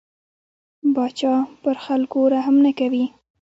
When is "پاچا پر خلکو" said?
0.95-2.19